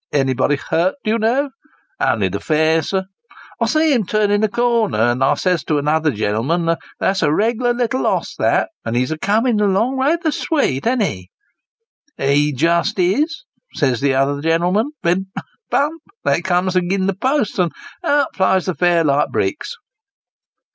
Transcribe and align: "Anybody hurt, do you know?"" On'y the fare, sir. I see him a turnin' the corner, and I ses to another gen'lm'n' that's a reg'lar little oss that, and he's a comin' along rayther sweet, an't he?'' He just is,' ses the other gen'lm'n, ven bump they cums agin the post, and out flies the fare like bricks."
"Anybody 0.12 0.56
hurt, 0.56 0.96
do 1.04 1.12
you 1.12 1.18
know?"" 1.18 1.48
On'y 2.00 2.28
the 2.28 2.38
fare, 2.38 2.82
sir. 2.82 3.06
I 3.58 3.64
see 3.66 3.94
him 3.94 4.02
a 4.02 4.04
turnin' 4.04 4.42
the 4.42 4.48
corner, 4.50 4.98
and 4.98 5.24
I 5.24 5.32
ses 5.36 5.64
to 5.64 5.78
another 5.78 6.10
gen'lm'n' 6.10 6.76
that's 7.00 7.22
a 7.22 7.32
reg'lar 7.32 7.72
little 7.72 8.06
oss 8.06 8.34
that, 8.36 8.68
and 8.84 8.94
he's 8.94 9.10
a 9.10 9.16
comin' 9.16 9.58
along 9.58 9.96
rayther 9.96 10.32
sweet, 10.32 10.86
an't 10.86 11.02
he?'' 11.02 11.30
He 12.18 12.52
just 12.52 12.98
is,' 12.98 13.46
ses 13.72 14.02
the 14.02 14.14
other 14.16 14.42
gen'lm'n, 14.42 14.90
ven 15.02 15.32
bump 15.70 16.02
they 16.24 16.42
cums 16.42 16.76
agin 16.76 17.06
the 17.06 17.14
post, 17.14 17.58
and 17.58 17.72
out 18.04 18.36
flies 18.36 18.66
the 18.66 18.74
fare 18.74 19.02
like 19.02 19.30
bricks." 19.30 19.76